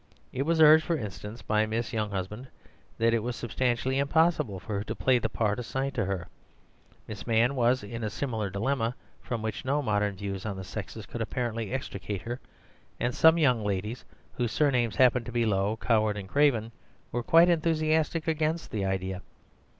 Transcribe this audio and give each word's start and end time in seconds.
It 0.33 0.47
was 0.47 0.59
urged, 0.59 0.83
for 0.83 0.97
instance, 0.97 1.43
by 1.43 1.67
Miss 1.67 1.91
Younghusband 1.93 2.47
that 2.97 3.13
it 3.13 3.21
was 3.21 3.35
substantially 3.35 3.99
impossible 3.99 4.59
for 4.59 4.77
her 4.79 4.83
to 4.85 4.95
play 4.95 5.19
the 5.19 5.29
part 5.29 5.59
assigned 5.59 5.93
to 5.93 6.05
her; 6.05 6.27
Miss 7.07 7.27
Mann 7.27 7.53
was 7.53 7.83
in 7.83 8.03
a 8.03 8.09
similar 8.09 8.49
dilemma, 8.49 8.95
from 9.21 9.43
which 9.43 9.63
no 9.63 9.83
modern 9.83 10.15
views 10.15 10.43
on 10.43 10.57
the 10.57 10.63
sexes 10.63 11.05
could 11.05 11.21
apparently 11.21 11.71
extricate 11.71 12.23
her; 12.23 12.39
and 12.99 13.13
some 13.13 13.37
young 13.37 13.63
ladies, 13.63 14.03
whose 14.33 14.51
surnames 14.51 14.95
happened 14.95 15.27
to 15.27 15.31
be 15.31 15.45
Low, 15.45 15.77
Coward, 15.77 16.17
and 16.17 16.27
Craven, 16.27 16.71
were 17.11 17.21
quite 17.21 17.47
enthusiastic 17.47 18.27
against 18.27 18.71
the 18.71 18.83
idea. 18.83 19.21